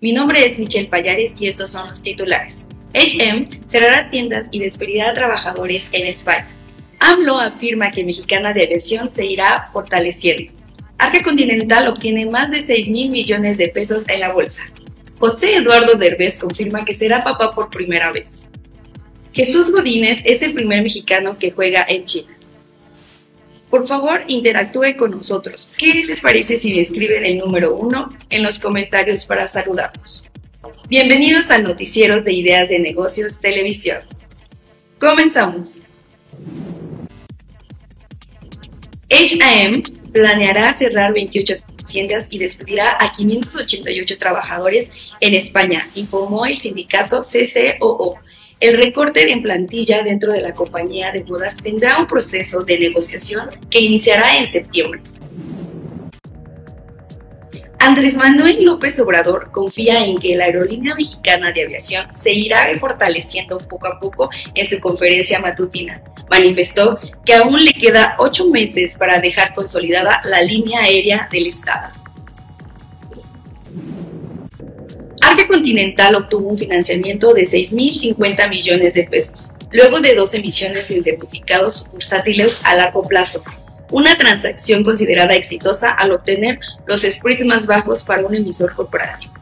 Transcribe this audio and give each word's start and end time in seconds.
Mi 0.00 0.12
nombre 0.12 0.46
es 0.46 0.60
Michelle 0.60 0.88
Payares 0.88 1.34
y 1.40 1.48
estos 1.48 1.72
son 1.72 1.88
los 1.88 2.02
titulares. 2.02 2.64
HM 2.94 3.48
cerrará 3.68 4.10
tiendas 4.10 4.46
y 4.52 4.60
despedirá 4.60 5.10
a 5.10 5.12
trabajadores 5.12 5.88
en 5.90 6.06
España. 6.06 6.46
AMLO 7.00 7.40
afirma 7.40 7.90
que 7.90 8.04
Mexicana 8.04 8.52
de 8.52 8.62
Aviación 8.62 9.10
se 9.10 9.26
irá 9.26 9.68
fortaleciendo. 9.72 10.52
Arca 10.98 11.20
Continental 11.24 11.88
obtiene 11.88 12.26
más 12.26 12.48
de 12.48 12.62
6 12.62 12.88
mil 12.90 13.10
millones 13.10 13.58
de 13.58 13.68
pesos 13.68 14.04
en 14.08 14.20
la 14.20 14.32
bolsa. 14.32 14.62
José 15.18 15.56
Eduardo 15.56 15.94
Derbez 15.94 16.38
confirma 16.38 16.84
que 16.84 16.94
será 16.94 17.24
papá 17.24 17.50
por 17.50 17.68
primera 17.68 18.12
vez. 18.12 18.44
Jesús 19.32 19.72
Godínez 19.72 20.22
es 20.24 20.42
el 20.42 20.54
primer 20.54 20.80
mexicano 20.82 21.38
que 21.38 21.50
juega 21.50 21.84
en 21.88 22.04
China. 22.04 22.37
Por 23.70 23.86
favor, 23.86 24.22
interactúe 24.28 24.96
con 24.96 25.10
nosotros. 25.10 25.72
¿Qué 25.76 26.04
les 26.04 26.20
parece 26.20 26.56
si 26.56 26.72
me 26.72 26.80
escriben 26.80 27.24
el 27.26 27.36
número 27.36 27.74
uno 27.74 28.08
en 28.30 28.42
los 28.42 28.58
comentarios 28.58 29.26
para 29.26 29.46
saludarnos? 29.46 30.24
Bienvenidos 30.88 31.50
a 31.50 31.58
Noticieros 31.58 32.24
de 32.24 32.32
Ideas 32.32 32.70
de 32.70 32.78
Negocios 32.78 33.38
Televisión. 33.40 33.98
Comenzamos. 34.98 35.82
HM 39.10 39.82
planeará 40.12 40.72
cerrar 40.72 41.12
28 41.12 41.56
tiendas 41.88 42.28
y 42.30 42.38
despedirá 42.38 42.96
a 42.98 43.12
588 43.12 44.16
trabajadores 44.18 44.90
en 45.20 45.34
España, 45.34 45.88
informó 45.94 46.46
el 46.46 46.58
sindicato 46.58 47.20
CCOO. 47.20 48.16
El 48.60 48.76
recorte 48.76 49.30
en 49.30 49.40
plantilla 49.40 50.02
dentro 50.02 50.32
de 50.32 50.40
la 50.40 50.52
compañía 50.52 51.12
de 51.12 51.22
bodas 51.22 51.56
tendrá 51.56 51.96
un 51.98 52.08
proceso 52.08 52.64
de 52.64 52.76
negociación 52.76 53.50
que 53.70 53.78
iniciará 53.78 54.36
en 54.36 54.46
septiembre. 54.46 55.00
Andrés 57.78 58.16
Manuel 58.16 58.64
López 58.64 58.98
Obrador 58.98 59.52
confía 59.52 60.04
en 60.04 60.16
que 60.16 60.34
la 60.34 60.46
aerolínea 60.46 60.96
mexicana 60.96 61.52
de 61.52 61.62
aviación 61.62 62.12
se 62.12 62.32
irá 62.32 62.66
fortaleciendo 62.80 63.58
poco 63.58 63.86
a 63.86 64.00
poco 64.00 64.28
en 64.52 64.66
su 64.66 64.80
conferencia 64.80 65.38
matutina. 65.38 66.02
Manifestó 66.28 66.98
que 67.24 67.34
aún 67.34 67.64
le 67.64 67.72
queda 67.72 68.16
ocho 68.18 68.50
meses 68.50 68.96
para 68.96 69.20
dejar 69.20 69.54
consolidada 69.54 70.20
la 70.24 70.42
línea 70.42 70.80
aérea 70.80 71.28
del 71.30 71.46
Estado. 71.46 71.88
Continental 75.48 76.14
obtuvo 76.14 76.50
un 76.50 76.58
financiamiento 76.58 77.34
de 77.34 77.48
6.050 77.48 78.48
millones 78.48 78.94
de 78.94 79.04
pesos, 79.04 79.52
luego 79.72 80.00
de 80.00 80.14
dos 80.14 80.34
emisiones 80.34 80.88
de 80.88 81.02
certificados 81.02 81.88
bursátiles 81.90 82.52
a 82.62 82.76
largo 82.76 83.02
plazo, 83.02 83.42
una 83.90 84.16
transacción 84.16 84.84
considerada 84.84 85.34
exitosa 85.34 85.88
al 85.88 86.12
obtener 86.12 86.60
los 86.86 87.02
spreads 87.02 87.44
más 87.44 87.66
bajos 87.66 88.04
para 88.04 88.24
un 88.24 88.34
emisor 88.34 88.74
corporativo. 88.74 89.32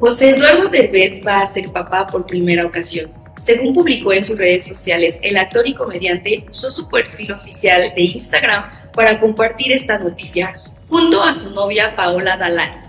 José 0.00 0.30
Eduardo 0.30 0.68
Derbez 0.68 1.20
va 1.24 1.40
a 1.40 1.46
ser 1.46 1.70
papá 1.70 2.06
por 2.06 2.26
primera 2.26 2.66
ocasión. 2.66 3.12
Según 3.44 3.74
publicó 3.74 4.12
en 4.12 4.24
sus 4.24 4.38
redes 4.38 4.66
sociales, 4.66 5.18
el 5.22 5.36
actor 5.36 5.68
y 5.68 5.74
comediante 5.74 6.46
usó 6.50 6.70
su 6.70 6.88
perfil 6.88 7.32
oficial 7.32 7.92
de 7.94 8.02
Instagram 8.02 8.90
para 8.92 9.20
compartir 9.20 9.70
esta 9.72 9.98
noticia 9.98 10.60
junto 10.88 11.22
a 11.22 11.34
su 11.34 11.50
novia 11.50 11.94
Paola 11.94 12.36
Dalai. 12.36 12.83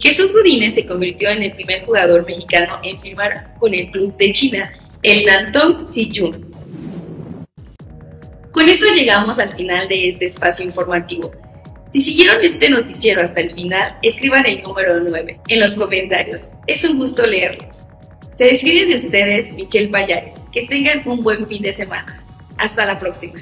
Jesús 0.00 0.32
Godínez 0.32 0.74
se 0.74 0.86
convirtió 0.86 1.28
en 1.30 1.42
el 1.42 1.52
primer 1.52 1.84
jugador 1.84 2.24
mexicano 2.26 2.78
en 2.82 2.98
firmar 3.00 3.54
con 3.58 3.74
el 3.74 3.90
club 3.90 4.16
de 4.16 4.32
China 4.32 4.72
el 5.02 5.24
Nantong 5.24 5.86
Siyun. 5.86 6.50
Con 8.52 8.68
esto 8.68 8.86
llegamos 8.94 9.38
al 9.38 9.52
final 9.52 9.88
de 9.88 10.08
este 10.08 10.26
espacio 10.26 10.64
informativo. 10.64 11.30
Si 11.92 12.02
siguieron 12.02 12.44
este 12.44 12.68
noticiero 12.68 13.22
hasta 13.22 13.40
el 13.40 13.50
final, 13.50 13.96
escriban 14.02 14.44
el 14.46 14.62
número 14.62 15.00
9 15.00 15.40
en 15.48 15.60
los 15.60 15.74
comentarios. 15.74 16.48
Es 16.66 16.84
un 16.84 16.98
gusto 16.98 17.26
leerlos. 17.26 17.86
Se 18.36 18.44
despide 18.44 18.86
de 18.86 18.94
ustedes 18.94 19.52
Michelle 19.54 19.88
Payares. 19.88 20.34
Que 20.52 20.66
tengan 20.66 21.02
un 21.06 21.22
buen 21.22 21.46
fin 21.46 21.62
de 21.62 21.72
semana. 21.72 22.22
Hasta 22.56 22.84
la 22.84 22.98
próxima. 22.98 23.40